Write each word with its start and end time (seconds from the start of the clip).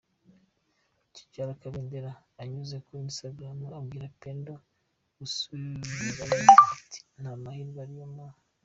Tidjara 1.13 1.53
Kabendera 1.61 2.11
anyuze 2.41 2.75
kuri 2.85 2.99
Instagram 3.07 3.59
abwira 3.79 4.05
Pendo 4.21 4.53
gusubirayo 5.17 6.49
ati 6.73 6.99
“Nta 7.21 7.33
mahwa 7.41 7.79
ariyo 7.85 8.07
maaa. 8.15 8.37